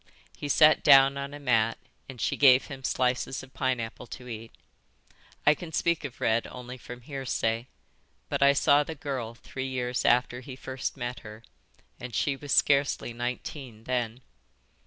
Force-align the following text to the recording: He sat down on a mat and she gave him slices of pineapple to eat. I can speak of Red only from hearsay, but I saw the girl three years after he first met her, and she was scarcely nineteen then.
He 0.35 0.49
sat 0.49 0.81
down 0.81 1.15
on 1.15 1.31
a 1.31 1.39
mat 1.39 1.77
and 2.09 2.19
she 2.19 2.35
gave 2.35 2.65
him 2.65 2.83
slices 2.83 3.43
of 3.43 3.53
pineapple 3.53 4.07
to 4.07 4.27
eat. 4.27 4.51
I 5.45 5.53
can 5.53 5.71
speak 5.71 6.03
of 6.03 6.19
Red 6.19 6.47
only 6.47 6.75
from 6.75 7.01
hearsay, 7.01 7.67
but 8.27 8.41
I 8.41 8.53
saw 8.53 8.83
the 8.83 8.95
girl 8.95 9.35
three 9.35 9.67
years 9.67 10.03
after 10.03 10.39
he 10.41 10.55
first 10.55 10.97
met 10.97 11.19
her, 11.19 11.43
and 11.99 12.15
she 12.15 12.35
was 12.35 12.51
scarcely 12.51 13.13
nineteen 13.13 13.83
then. 13.83 14.21